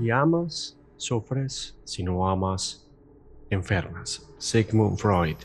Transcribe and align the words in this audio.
Si 0.00 0.10
amas, 0.10 0.78
sufres. 0.96 1.76
Si 1.84 2.02
no 2.02 2.26
amas, 2.26 2.88
enfermas. 3.50 4.26
Sigmund 4.38 4.96
Freud. 4.96 5.36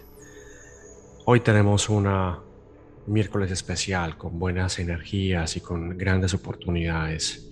Hoy 1.25 1.41
tenemos 1.41 1.89
una 1.89 2.39
miércoles 3.05 3.51
especial 3.51 4.17
con 4.17 4.39
buenas 4.39 4.79
energías 4.79 5.57
y 5.57 5.59
con 5.59 5.97
grandes 5.97 6.33
oportunidades. 6.33 7.51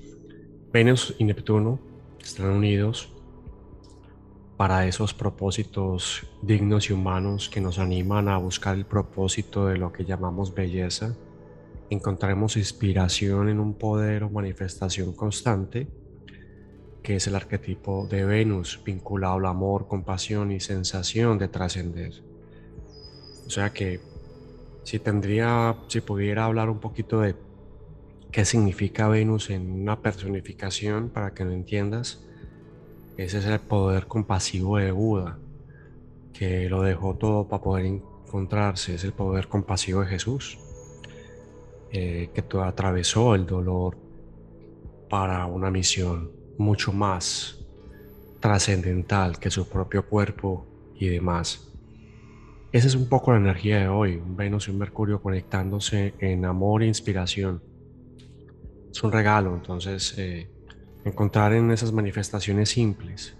Venus 0.71 1.13
y 1.19 1.25
Neptuno 1.25 1.77
están 2.23 2.51
unidos 2.51 3.11
para 4.55 4.87
esos 4.87 5.13
propósitos 5.13 6.25
dignos 6.41 6.89
y 6.89 6.93
humanos 6.93 7.49
que 7.49 7.59
nos 7.59 7.79
animan 7.79 8.29
a 8.29 8.37
buscar 8.37 8.77
el 8.77 8.85
propósito 8.85 9.65
de 9.65 9.75
lo 9.75 9.91
que 9.91 10.05
llamamos 10.05 10.55
belleza. 10.55 11.17
Encontraremos 11.89 12.55
inspiración 12.55 13.49
en 13.49 13.59
un 13.59 13.73
poder 13.73 14.23
o 14.23 14.29
manifestación 14.29 15.11
constante, 15.11 15.89
que 17.03 17.17
es 17.17 17.27
el 17.27 17.35
arquetipo 17.35 18.07
de 18.09 18.23
Venus 18.23 18.81
vinculado 18.83 19.35
al 19.35 19.45
amor, 19.45 19.87
compasión 19.87 20.51
y 20.51 20.61
sensación 20.61 21.37
de 21.37 21.49
trascender. 21.49 22.13
O 23.45 23.49
sea 23.49 23.73
que 23.73 23.99
si 24.83 24.99
tendría, 24.99 25.75
si 25.89 25.99
pudiera 25.99 26.45
hablar 26.45 26.69
un 26.69 26.79
poquito 26.79 27.19
de 27.19 27.35
qué 28.31 28.45
significa 28.45 29.09
Venus 29.09 29.49
en 29.49 29.69
una 29.69 30.01
personificación 30.01 31.09
para 31.09 31.33
que 31.33 31.43
lo 31.43 31.51
entiendas, 31.51 32.23
ese 33.17 33.39
es 33.39 33.45
el 33.45 33.59
poder 33.59 34.07
compasivo 34.07 34.77
de 34.77 34.91
Buda, 34.91 35.37
que 36.31 36.69
lo 36.69 36.81
dejó 36.81 37.15
todo 37.15 37.47
para 37.47 37.61
poder 37.61 37.85
encontrarse. 37.85 38.95
Es 38.95 39.03
el 39.03 39.13
poder 39.13 39.49
compasivo 39.49 40.01
de 40.01 40.07
Jesús, 40.07 40.57
eh, 41.91 42.29
que 42.33 42.43
atravesó 42.59 43.35
el 43.35 43.45
dolor 43.45 43.97
para 45.09 45.45
una 45.45 45.69
misión 45.69 46.42
mucho 46.57 46.93
más 46.93 47.59
trascendental 48.39 49.39
que 49.39 49.49
su 49.49 49.67
propio 49.67 50.05
cuerpo 50.05 50.65
y 50.95 51.07
demás. 51.07 51.69
Esa 52.71 52.87
es 52.87 52.95
un 52.95 53.07
poco 53.07 53.31
la 53.31 53.37
energía 53.37 53.79
de 53.79 53.87
hoy, 53.87 54.15
un 54.15 54.35
Venus 54.35 54.67
y 54.67 54.71
un 54.71 54.79
Mercurio 54.79 55.21
conectándose 55.21 56.15
en 56.19 56.43
amor 56.43 56.83
e 56.83 56.87
inspiración. 56.87 57.61
Es 58.91 59.03
un 59.03 59.11
regalo, 59.11 59.53
entonces 59.55 60.15
eh, 60.17 60.49
encontrar 61.05 61.53
en 61.53 61.71
esas 61.71 61.91
manifestaciones 61.91 62.69
simples 62.69 63.37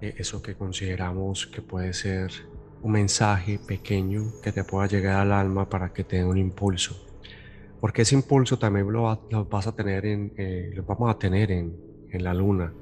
eh, 0.00 0.14
eso 0.18 0.42
que 0.42 0.54
consideramos 0.54 1.46
que 1.46 1.62
puede 1.62 1.92
ser 1.94 2.30
un 2.82 2.92
mensaje 2.92 3.58
pequeño 3.58 4.32
que 4.42 4.52
te 4.52 4.64
pueda 4.64 4.86
llegar 4.86 5.16
al 5.20 5.32
alma 5.32 5.68
para 5.68 5.92
que 5.92 6.04
te 6.04 6.16
dé 6.16 6.24
un 6.24 6.38
impulso. 6.38 6.94
Porque 7.80 8.02
ese 8.02 8.14
impulso 8.14 8.58
también 8.58 8.90
lo, 8.92 9.46
vas 9.48 9.66
a 9.66 9.74
tener 9.74 10.06
en, 10.06 10.32
eh, 10.36 10.70
lo 10.74 10.84
vamos 10.84 11.10
a 11.10 11.18
tener 11.18 11.50
en, 11.50 11.85
en 12.10 12.24
la 12.24 12.34
luna, 12.34 12.72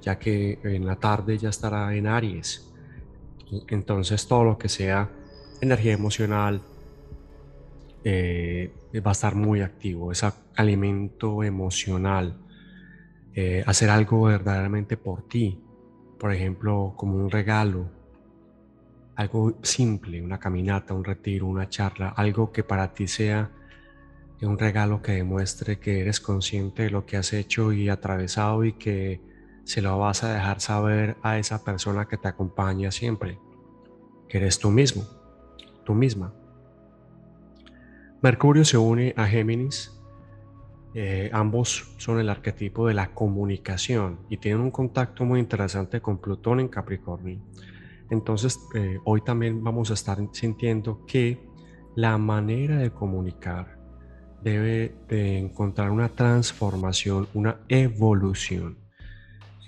ya 0.00 0.18
que 0.18 0.58
en 0.62 0.86
la 0.86 0.96
tarde 0.96 1.38
ya 1.38 1.50
estará 1.50 1.94
en 1.94 2.06
Aries. 2.06 2.72
Entonces 3.68 4.26
todo 4.26 4.44
lo 4.44 4.58
que 4.58 4.68
sea 4.68 5.10
energía 5.60 5.92
emocional 5.92 6.62
eh, 8.04 8.72
va 9.04 9.10
a 9.10 9.12
estar 9.12 9.34
muy 9.34 9.60
activo, 9.60 10.12
es 10.12 10.24
alimento 10.56 11.42
emocional 11.42 12.38
eh, 13.34 13.62
hacer 13.66 13.90
algo 13.90 14.22
verdaderamente 14.22 14.96
por 14.96 15.28
ti, 15.28 15.62
por 16.18 16.32
ejemplo, 16.32 16.94
como 16.96 17.16
un 17.16 17.30
regalo, 17.30 17.88
algo 19.14 19.58
simple, 19.62 20.20
una 20.20 20.38
caminata, 20.38 20.94
un 20.94 21.04
retiro, 21.04 21.46
una 21.46 21.68
charla, 21.68 22.08
algo 22.08 22.50
que 22.50 22.64
para 22.64 22.92
ti 22.92 23.06
sea 23.06 23.50
un 24.46 24.58
regalo 24.58 25.02
que 25.02 25.12
demuestre 25.12 25.78
que 25.78 26.00
eres 26.00 26.20
consciente 26.20 26.84
de 26.84 26.90
lo 26.90 27.04
que 27.04 27.16
has 27.16 27.32
hecho 27.32 27.72
y 27.72 27.88
atravesado 27.88 28.64
y 28.64 28.72
que 28.72 29.20
se 29.64 29.82
lo 29.82 29.98
vas 29.98 30.24
a 30.24 30.32
dejar 30.32 30.60
saber 30.60 31.16
a 31.22 31.38
esa 31.38 31.62
persona 31.62 32.06
que 32.06 32.16
te 32.16 32.28
acompaña 32.28 32.90
siempre, 32.90 33.38
que 34.28 34.38
eres 34.38 34.58
tú 34.58 34.70
mismo, 34.70 35.04
tú 35.84 35.94
misma. 35.94 36.34
Mercurio 38.22 38.64
se 38.64 38.78
une 38.78 39.14
a 39.16 39.26
Géminis 39.26 40.00
eh, 40.92 41.30
ambos 41.32 41.94
son 41.98 42.18
el 42.18 42.28
arquetipo 42.28 42.88
de 42.88 42.94
la 42.94 43.14
comunicación 43.14 44.18
y 44.28 44.38
tienen 44.38 44.60
un 44.60 44.72
contacto 44.72 45.24
muy 45.24 45.38
interesante 45.38 46.00
con 46.00 46.18
Plutón 46.18 46.58
en 46.58 46.68
Capricornio. 46.68 47.40
Entonces, 48.10 48.58
eh, 48.74 48.98
hoy 49.04 49.20
también 49.20 49.62
vamos 49.62 49.92
a 49.92 49.94
estar 49.94 50.18
sintiendo 50.32 51.06
que 51.06 51.46
la 51.94 52.18
manera 52.18 52.78
de 52.78 52.90
comunicar 52.90 53.78
debe 54.42 54.94
de 55.08 55.38
encontrar 55.38 55.90
una 55.90 56.08
transformación, 56.08 57.28
una 57.34 57.58
evolución 57.68 58.78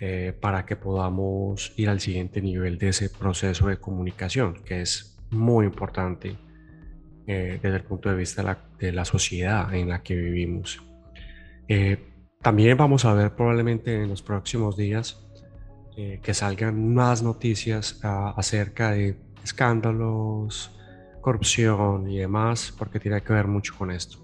eh, 0.00 0.36
para 0.40 0.66
que 0.66 0.76
podamos 0.76 1.72
ir 1.76 1.88
al 1.88 2.00
siguiente 2.00 2.40
nivel 2.40 2.78
de 2.78 2.88
ese 2.88 3.10
proceso 3.10 3.68
de 3.68 3.76
comunicación, 3.76 4.54
que 4.64 4.80
es 4.82 5.18
muy 5.30 5.66
importante 5.66 6.36
desde 7.24 7.76
el 7.76 7.84
punto 7.84 8.10
de 8.10 8.16
vista 8.16 8.58
de 8.78 8.92
la 8.92 9.04
sociedad 9.04 9.72
en 9.74 9.88
la 9.88 10.02
que 10.02 10.16
vivimos. 10.16 10.82
Eh, 11.68 11.96
también 12.42 12.76
vamos 12.76 13.04
a 13.04 13.14
ver 13.14 13.34
probablemente 13.34 14.02
en 14.02 14.08
los 14.08 14.20
próximos 14.20 14.76
días 14.76 15.24
eh, 15.96 16.20
que 16.22 16.34
salgan 16.34 16.92
más 16.92 17.22
noticias 17.22 18.00
ah, 18.02 18.34
acerca 18.36 18.90
de 18.90 19.16
escándalos, 19.44 20.76
corrupción 21.20 22.10
y 22.10 22.18
demás, 22.18 22.74
porque 22.76 22.98
tiene 22.98 23.20
que 23.22 23.32
ver 23.32 23.46
mucho 23.46 23.74
con 23.78 23.90
esto. 23.90 24.18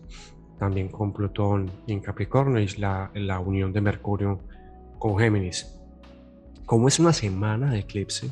También 0.58 0.88
con 0.88 1.12
Plutón 1.12 1.70
en 1.86 2.00
Capricornio 2.00 2.60
y 2.60 2.68
la, 2.78 3.10
la 3.14 3.38
unión 3.38 3.72
de 3.72 3.80
Mercurio 3.80 4.40
con 4.98 5.18
Géminis. 5.18 5.74
Como 6.66 6.88
es 6.88 6.98
una 6.98 7.12
semana 7.12 7.70
de 7.70 7.78
eclipse, 7.78 8.30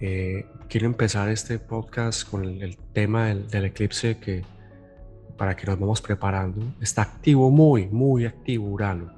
eh, 0.00 0.46
quiero 0.68 0.86
empezar 0.86 1.28
este 1.28 1.58
podcast 1.58 2.28
con 2.28 2.44
el, 2.44 2.78
tema 2.92 3.26
del 3.26 3.66
eclipse 3.66 4.18
que 4.18 4.42
para 5.36 5.54
que 5.54 5.66
nos 5.66 5.78
vamos 5.78 6.00
preparando. 6.00 6.60
Está 6.80 7.02
activo, 7.02 7.50
muy, 7.50 7.86
muy 7.86 8.24
activo 8.24 8.68
Urano. 8.68 9.12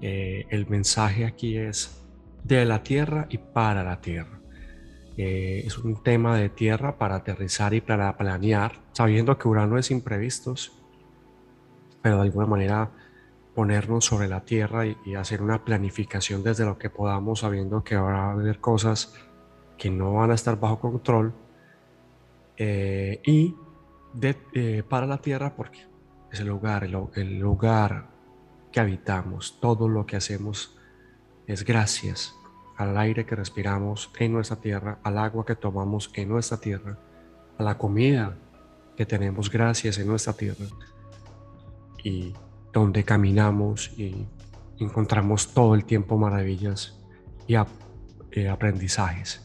Eh, 0.00 0.46
el 0.50 0.66
mensaje 0.66 1.24
aquí 1.26 1.56
es 1.58 2.02
de 2.42 2.64
la 2.64 2.82
Tierra 2.82 3.26
y 3.28 3.38
para 3.38 3.84
la 3.84 4.00
Tierra. 4.00 4.40
Eh, 5.16 5.62
es 5.66 5.76
un 5.78 6.02
tema 6.02 6.38
de 6.38 6.48
tierra 6.48 6.96
para 6.96 7.16
aterrizar 7.16 7.74
y 7.74 7.82
para 7.82 8.16
planear, 8.16 8.72
sabiendo 8.92 9.36
que 9.36 9.46
Urano 9.46 9.76
es 9.76 9.90
imprevistos, 9.90 10.72
pero 12.02 12.16
de 12.16 12.22
alguna 12.22 12.46
manera 12.46 12.90
ponernos 13.54 14.04
sobre 14.04 14.28
la 14.28 14.44
Tierra 14.44 14.86
y, 14.86 15.14
hacer 15.14 15.42
una 15.42 15.64
planificación 15.64 16.42
desde 16.42 16.64
lo 16.64 16.78
que 16.78 16.90
podamos, 16.90 17.40
sabiendo 17.40 17.84
que 17.84 17.96
va 17.96 18.28
a 18.28 18.32
haber 18.32 18.60
cosas 18.60 19.14
que 19.78 19.90
no 19.90 20.14
van 20.14 20.30
a 20.30 20.34
estar 20.34 20.58
bajo 20.58 20.80
control 20.80 21.34
eh, 22.56 23.20
y 23.24 23.54
eh, 24.54 24.82
para 24.88 25.06
la 25.06 25.18
tierra 25.18 25.54
porque 25.56 25.86
es 26.30 26.40
el 26.40 26.48
lugar, 26.48 26.84
el, 26.84 27.38
lugar 27.38 28.08
que 28.70 28.80
habitamos. 28.80 29.58
Todo 29.60 29.88
lo 29.88 30.06
que 30.06 30.16
hacemos 30.16 30.78
es 31.46 31.64
gracias 31.64 32.34
al 32.76 32.96
aire 32.96 33.26
que 33.26 33.36
respiramos 33.36 34.10
en 34.18 34.32
nuestra 34.32 34.56
tierra, 34.56 34.98
al 35.02 35.18
agua 35.18 35.44
que 35.44 35.56
tomamos 35.56 36.10
en 36.14 36.28
nuestra 36.28 36.58
tierra, 36.58 36.98
a 37.58 37.62
la 37.62 37.76
comida 37.76 38.36
que 38.96 39.04
tenemos 39.04 39.50
gracias 39.50 39.98
en 39.98 40.06
nuestra 40.06 40.32
tierra 40.32 40.66
y 42.02 42.32
donde 42.72 43.04
caminamos 43.04 43.92
y 43.98 44.26
encontramos 44.78 45.52
todo 45.52 45.74
el 45.74 45.84
tiempo 45.84 46.16
maravillas 46.16 46.98
y 47.46 47.54
eh, 47.54 48.48
aprendizajes. 48.48 49.42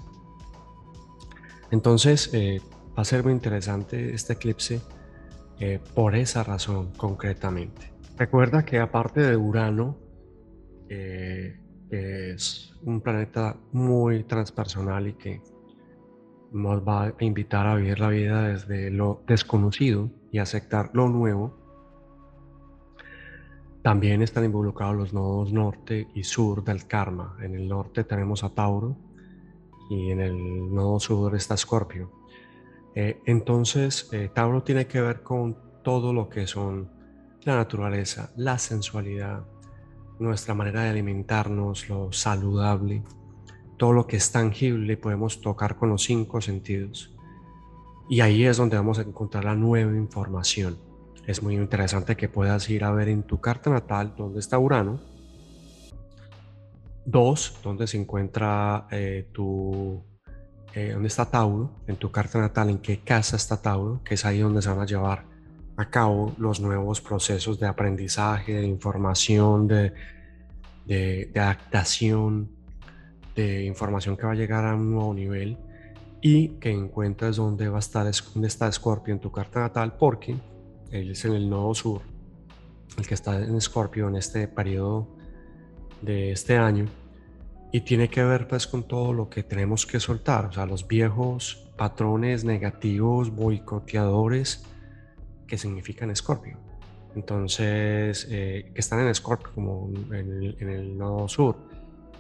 Entonces, 1.72 2.30
eh, 2.34 2.62
Va 2.98 3.02
a 3.02 3.06
ser 3.06 3.24
muy 3.24 3.32
interesante 3.32 4.12
este 4.16 4.34
eclipse 4.34 4.82
eh, 5.60 5.80
por 5.94 6.16
esa 6.16 6.44
razón 6.44 6.94
concretamente. 6.98 7.94
Recuerda 8.18 8.66
que 8.66 8.80
aparte 8.80 9.22
de 9.22 9.38
Urano, 9.38 10.00
es 10.90 12.74
un 12.82 13.02
planeta 13.02 13.56
muy 13.72 14.24
transpersonal 14.24 15.10
y 15.10 15.14
que 15.14 15.42
nos 16.52 16.82
va 16.82 17.04
a 17.04 17.14
invitar 17.20 17.68
a 17.68 17.76
vivir 17.76 18.00
la 18.00 18.08
vida 18.08 18.48
desde 18.48 18.90
lo 18.90 19.22
desconocido 19.28 20.10
y 20.32 20.40
aceptar 20.40 20.90
lo 20.94 21.08
nuevo. 21.08 21.67
También 23.88 24.22
están 24.22 24.44
involucrados 24.44 24.98
los 24.98 25.14
nodos 25.14 25.54
norte 25.54 26.10
y 26.14 26.26
sur 26.26 26.62
del 26.62 26.88
karma. 26.88 27.38
En 27.42 27.56
el 27.56 27.70
norte 27.70 28.04
tenemos 28.04 28.44
a 28.44 28.50
Tauro 28.50 28.98
y 29.90 30.12
en 30.12 30.20
el 30.20 30.76
nodo 30.76 31.00
sur 31.00 31.34
está 31.38 31.54
Escorpio. 31.54 32.12
Eh, 32.96 33.22
entonces, 33.26 34.10
eh, 34.12 34.30
Tauro 34.36 34.62
tiene 34.62 34.88
que 34.88 35.00
ver 35.00 35.24
con 35.24 35.56
todo 35.86 36.12
lo 36.12 36.28
que 36.28 36.48
son 36.48 36.92
la 37.46 37.56
naturaleza, 37.56 38.34
la 38.36 38.58
sensualidad, 38.58 39.46
nuestra 40.20 40.54
manera 40.54 40.84
de 40.84 40.90
alimentarnos, 40.90 41.88
lo 41.88 42.12
saludable, 42.12 43.06
todo 43.78 43.94
lo 43.94 44.06
que 44.06 44.18
es 44.18 44.34
tangible 44.34 44.98
podemos 44.98 45.40
tocar 45.40 45.78
con 45.78 45.88
los 45.88 46.04
cinco 46.04 46.42
sentidos. 46.42 47.16
Y 48.10 48.20
ahí 48.20 48.44
es 48.44 48.58
donde 48.58 48.76
vamos 48.76 49.00
a 49.00 49.04
encontrar 49.04 49.46
la 49.46 49.56
nueva 49.56 49.96
información. 49.96 50.87
Es 51.28 51.44
muy 51.44 51.56
interesante 51.56 52.16
que 52.16 52.30
puedas 52.30 52.70
ir 52.70 52.86
a 52.86 52.92
ver 52.92 53.10
en 53.10 53.22
tu 53.22 53.42
carta 53.42 53.70
natal 53.70 54.14
dónde 54.18 54.40
está 54.40 54.58
Urano. 54.58 55.02
Dos, 57.06 57.60
donde 57.62 57.86
se 57.86 57.98
encuentra 57.98 58.88
eh, 58.92 59.28
tu, 59.34 60.02
eh, 60.74 60.92
dónde 60.94 61.10
está 61.10 61.30
Tauro, 61.30 61.82
en 61.86 61.98
tu 61.98 62.12
carta 62.12 62.40
natal, 62.40 62.70
en 62.70 62.78
qué 62.78 63.00
casa 63.00 63.36
está 63.36 63.62
Tauro, 63.62 64.02
que 64.06 64.14
es 64.14 64.24
ahí 64.24 64.40
donde 64.40 64.62
se 64.62 64.70
van 64.70 64.80
a 64.80 64.86
llevar 64.86 65.26
a 65.76 65.90
cabo 65.90 66.34
los 66.38 66.62
nuevos 66.62 67.02
procesos 67.02 67.60
de 67.60 67.68
aprendizaje, 67.68 68.54
de 68.54 68.66
información, 68.66 69.68
de, 69.68 69.92
de, 70.86 71.30
de 71.34 71.40
adaptación, 71.42 72.50
de 73.36 73.66
información 73.66 74.16
que 74.16 74.26
va 74.26 74.32
a 74.32 74.36
llegar 74.36 74.64
a 74.64 74.76
un 74.76 74.92
nuevo 74.92 75.14
nivel 75.14 75.58
y 76.22 76.50
que 76.60 76.72
encuentres 76.72 77.36
dónde 77.36 77.68
va 77.68 77.78
a 77.78 77.80
estar, 77.80 78.10
dónde 78.34 78.48
está 78.48 78.72
Scorpio 78.72 79.14
en 79.14 79.20
tu 79.20 79.30
carta 79.30 79.60
natal, 79.60 79.98
porque 80.00 80.38
él 80.92 81.12
es 81.12 81.26
en 81.26 81.34
el 81.34 81.50
nodo 81.50 81.74
sur, 81.74 82.02
el 82.98 83.08
que 83.08 83.14
está 83.14 83.44
en 83.44 83.60
Scorpio 83.62 84.08
en 84.08 84.16
este 84.16 84.48
periodo 84.48 85.08
de 86.02 86.32
este 86.32 86.58
año, 86.58 86.86
y 87.72 87.82
tiene 87.82 88.10
que 88.10 88.24
ver 88.24 88.48
pues 88.48 88.68
con 88.68 88.84
todo 88.84 89.14
lo 89.14 89.30
que 89.30 89.44
tenemos 89.44 89.86
que 89.86 90.00
soltar, 90.00 90.46
o 90.46 90.52
sea, 90.52 90.66
los 90.66 90.88
viejos 90.88 91.70
patrones 91.78 92.44
negativos, 92.44 93.30
boicoteadores, 93.30 94.66
que 95.48 95.58
significan 95.58 96.16
Scorpio. 96.16 96.58
Entonces, 97.16 98.28
eh, 98.30 98.72
que 98.74 98.80
están 98.80 99.00
en 99.00 99.14
Scorpio, 99.14 99.50
como 99.54 99.90
en 100.12 100.44
el, 100.44 100.58
en 100.60 100.98
nodo 100.98 101.28
sur 101.28 101.56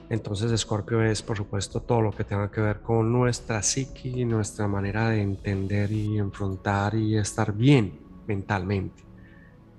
entonces 0.09 0.51
Escorpio 0.51 1.03
es, 1.03 1.21
por 1.21 1.35
supuesto, 1.35 1.81
todo 1.81 2.01
lo 2.01 2.11
que 2.11 2.23
tenga 2.23 2.49
que 2.49 2.61
ver 2.61 2.79
con 2.79 3.11
nuestra 3.11 3.61
psique, 3.61 4.25
nuestra 4.25 4.67
manera 4.67 5.09
de 5.09 5.21
entender 5.21 5.91
y 5.91 6.17
enfrentar 6.17 6.95
y 6.95 7.17
estar 7.17 7.53
bien 7.53 8.06
mentalmente. 8.27 9.03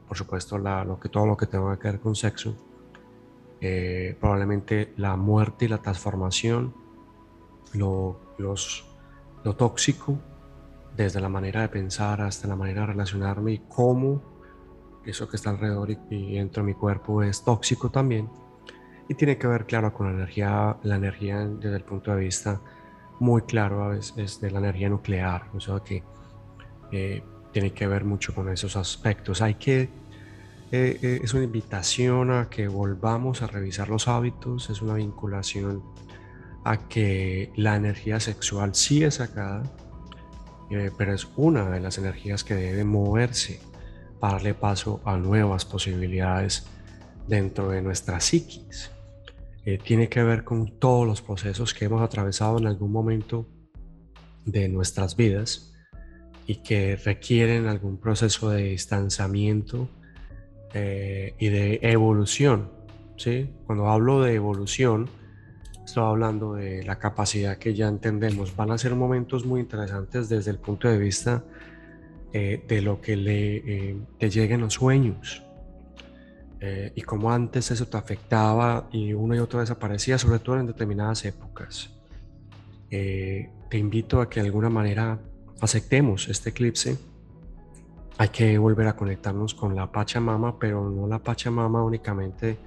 Por 0.06 0.16
supuesto, 0.16 0.58
lo 0.58 0.98
que, 0.98 1.08
todo 1.08 1.26
lo 1.26 1.36
que 1.36 1.46
tenga 1.46 1.78
que 1.78 1.88
ver 1.88 2.00
con 2.00 2.14
sexo. 2.14 2.56
Eh, 3.60 4.16
probablemente 4.20 4.94
la 4.96 5.16
muerte 5.16 5.64
y 5.64 5.68
la 5.68 5.78
transformación, 5.78 6.72
lo, 7.74 8.18
lo 8.38 9.56
tóxico, 9.56 10.18
desde 10.96 11.20
la 11.20 11.28
manera 11.28 11.62
de 11.62 11.68
pensar 11.68 12.20
hasta 12.20 12.48
la 12.48 12.56
manera 12.56 12.82
de 12.82 12.86
relacionarme 12.88 13.52
y 13.52 13.58
cómo 13.68 14.22
eso 15.04 15.28
que 15.28 15.36
está 15.36 15.50
alrededor 15.50 15.90
y, 15.90 15.98
y 16.10 16.34
dentro 16.34 16.62
de 16.62 16.68
mi 16.68 16.74
cuerpo 16.74 17.22
es 17.22 17.42
tóxico 17.42 17.90
también 17.90 18.28
y 19.08 19.14
tiene 19.14 19.38
que 19.38 19.46
ver, 19.46 19.64
claro, 19.64 19.92
con 19.92 20.06
la 20.06 20.12
energía, 20.12 20.76
la 20.82 20.96
energía 20.96 21.46
desde 21.46 21.76
el 21.76 21.84
punto 21.84 22.14
de 22.14 22.20
vista 22.20 22.60
muy 23.18 23.42
claro 23.42 23.82
a 23.82 23.88
veces 23.88 24.40
de 24.40 24.50
la 24.50 24.58
energía 24.58 24.90
nuclear, 24.90 25.48
o 25.54 25.60
sea 25.60 25.80
que 25.80 26.04
eh, 26.92 27.22
tiene 27.52 27.72
que 27.72 27.86
ver 27.86 28.04
mucho 28.04 28.34
con 28.34 28.48
esos 28.48 28.76
aspectos. 28.76 29.42
Hay 29.42 29.54
que, 29.54 29.82
eh, 30.70 30.98
eh, 31.02 31.20
es 31.22 31.34
una 31.34 31.44
invitación 31.44 32.30
a 32.30 32.48
que 32.48 32.68
volvamos 32.68 33.42
a 33.42 33.46
revisar 33.46 33.88
los 33.88 34.08
hábitos, 34.08 34.70
es 34.70 34.82
una 34.82 34.94
vinculación 34.94 35.82
a 36.64 36.88
que 36.88 37.52
la 37.56 37.76
energía 37.76 38.20
sexual 38.20 38.74
sí 38.74 39.02
es 39.02 39.14
sacada, 39.14 39.62
pero 40.98 41.14
es 41.14 41.26
una 41.36 41.70
de 41.70 41.80
las 41.80 41.96
energías 41.96 42.44
que 42.44 42.54
debe 42.54 42.84
moverse 42.84 43.60
para 44.20 44.34
darle 44.34 44.54
paso 44.54 45.00
a 45.04 45.16
nuevas 45.16 45.64
posibilidades 45.64 46.66
dentro 47.26 47.70
de 47.70 47.80
nuestra 47.80 48.20
psiquis. 48.20 48.90
Eh, 49.64 49.78
tiene 49.78 50.08
que 50.08 50.22
ver 50.22 50.44
con 50.44 50.78
todos 50.78 51.06
los 51.06 51.22
procesos 51.22 51.74
que 51.74 51.84
hemos 51.84 52.02
atravesado 52.02 52.58
en 52.58 52.66
algún 52.66 52.90
momento 52.90 53.46
de 54.44 54.68
nuestras 54.68 55.14
vidas 55.16 55.74
y 56.48 56.56
que 56.56 56.96
requieren 56.96 57.66
algún 57.66 57.98
proceso 57.98 58.48
de 58.48 58.70
distanciamiento 58.70 59.86
eh, 60.72 61.34
y 61.38 61.48
de 61.50 61.78
evolución. 61.82 62.70
¿sí? 63.16 63.50
Cuando 63.66 63.88
hablo 63.90 64.22
de 64.22 64.34
evolución, 64.34 65.10
estoy 65.84 66.04
hablando 66.04 66.54
de 66.54 66.82
la 66.84 66.98
capacidad 66.98 67.58
que 67.58 67.74
ya 67.74 67.86
entendemos. 67.86 68.56
Van 68.56 68.70
a 68.70 68.78
ser 68.78 68.94
momentos 68.94 69.44
muy 69.44 69.60
interesantes 69.60 70.30
desde 70.30 70.50
el 70.50 70.58
punto 70.58 70.88
de 70.88 70.96
vista 70.96 71.44
eh, 72.32 72.64
de 72.66 72.80
lo 72.80 73.02
que 73.02 73.16
le, 73.16 73.98
te 74.18 74.30
lleguen 74.30 74.62
los 74.62 74.72
sueños. 74.72 75.44
Eh, 76.60 76.92
y 76.96 77.02
como 77.02 77.30
antes 77.30 77.70
eso 77.70 77.86
te 77.86 77.98
afectaba 77.98 78.88
y 78.90 79.12
una 79.12 79.36
y 79.36 79.38
otra 79.38 79.60
vez 79.60 79.70
aparecía, 79.70 80.16
sobre 80.16 80.38
todo 80.38 80.58
en 80.58 80.66
determinadas 80.66 81.26
épocas. 81.26 81.90
Eh, 82.90 83.50
te 83.68 83.76
invito 83.76 84.22
a 84.22 84.30
que 84.30 84.40
de 84.40 84.46
alguna 84.46 84.70
manera 84.70 85.20
aceptemos 85.60 86.28
este 86.28 86.50
eclipse. 86.50 86.98
Hay 88.18 88.28
que 88.30 88.58
volver 88.58 88.88
a 88.88 88.96
conectarnos 88.96 89.54
con 89.54 89.74
la 89.74 89.90
Pachamama, 89.90 90.58
pero 90.58 90.90
no 90.90 91.06
la 91.06 91.18
Pachamama 91.20 91.82
únicamente 91.82 92.58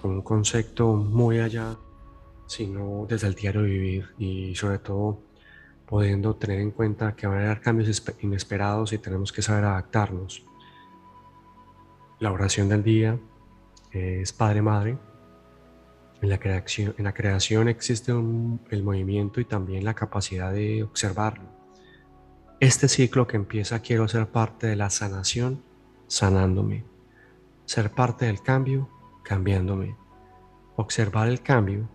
con 0.00 0.12
un 0.12 0.22
concepto 0.22 0.94
muy 0.94 1.38
allá, 1.38 1.76
sino 2.46 3.06
desde 3.08 3.28
el 3.28 3.34
diario 3.34 3.62
vivir 3.62 4.08
y 4.18 4.54
sobre 4.54 4.78
todo 4.78 5.20
pudiendo 5.86 6.34
tener 6.36 6.60
en 6.60 6.70
cuenta 6.70 7.14
que 7.14 7.26
van 7.26 7.38
a 7.38 7.44
haber 7.44 7.60
cambios 7.60 8.02
inesperados 8.20 8.92
y 8.92 8.98
tenemos 8.98 9.30
que 9.30 9.42
saber 9.42 9.64
adaptarnos. 9.64 10.44
La 12.18 12.32
oración 12.32 12.68
del 12.68 12.82
día 12.82 13.18
es 13.90 14.32
Padre 14.32 14.62
Madre. 14.62 14.98
En 16.22 16.28
la 16.28 16.38
creación, 16.38 16.94
en 16.96 17.04
la 17.04 17.12
creación 17.12 17.68
existe 17.68 18.12
el 18.12 18.82
movimiento 18.82 19.40
y 19.40 19.44
también 19.44 19.84
la 19.84 19.94
capacidad 19.94 20.52
de 20.52 20.82
observarlo. 20.82 21.61
Este 22.62 22.86
ciclo 22.86 23.26
que 23.26 23.36
empieza 23.36 23.80
quiero 23.80 24.06
ser 24.06 24.28
parte 24.28 24.68
de 24.68 24.76
la 24.76 24.88
sanación, 24.88 25.64
sanándome. 26.06 26.84
Ser 27.64 27.90
parte 27.90 28.26
del 28.26 28.40
cambio, 28.40 28.88
cambiándome. 29.24 29.96
Observar 30.76 31.26
el 31.26 31.42
cambio 31.42 31.88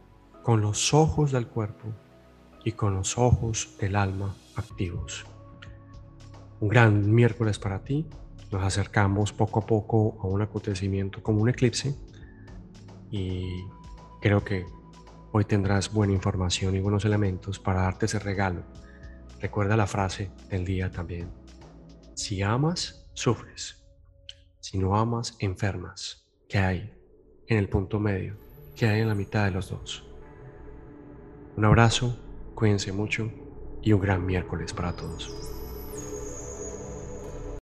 con 0.44 0.60
los 0.60 0.94
ojos 0.94 1.31
del 1.31 1.48
cuerpo 1.48 1.88
y 2.66 2.74
con 2.74 2.96
los 2.96 3.18
ojos 3.18 3.78
del 3.80 3.96
alma 3.96 4.36
activos. 4.58 5.25
Un 6.60 6.68
gran 6.68 7.16
miércoles 7.16 7.60
para 7.60 7.86
ti 7.86 8.06
nos 8.52 8.62
acercamos 8.62 9.31
poco 9.31 9.62
a 9.62 9.66
poco 9.66 10.18
a 10.22 10.28
un 10.28 10.42
acontecimiento 10.42 11.24
como 11.24 11.42
un 11.42 11.48
eclipse 11.48 11.96
y 13.10 13.63
creo 14.20 14.44
que 14.44 14.66
hoy 15.31 15.46
tendrás 15.46 15.94
buena 15.94 16.12
información 16.12 16.75
y 16.75 16.81
buenos 16.81 17.06
elementos 17.06 17.58
para 17.58 17.84
darte 17.84 18.08
ese 18.08 18.20
regalo. 18.20 18.66
Recuerda 19.42 19.78
la 19.78 19.88
frase 19.88 20.31
del 20.50 20.66
día 20.66 20.92
también. 20.92 21.31
Si 22.16 22.42
amas, 22.42 23.07
sufres. 23.13 23.86
Si 24.60 24.78
no 24.78 24.95
amas, 24.95 25.36
enfermas. 25.39 26.27
¿Qué 26.50 26.58
hay 26.58 26.94
en 27.48 27.58
el 27.58 27.70
punto 27.70 28.00
medio? 28.00 28.38
¿Qué 28.75 28.88
hay 28.88 29.01
en 29.01 29.08
la 29.08 29.15
mitad 29.15 29.46
de 29.46 29.51
los 29.51 29.70
dos? 29.70 30.06
Un 31.56 31.65
abrazo, 31.65 32.17
cuídense 32.56 32.91
mucho 32.91 33.32
y 33.82 33.94
un 33.94 34.01
gran 34.01 34.25
miércoles 34.25 34.74
para 34.74 34.96
todos. 34.96 35.57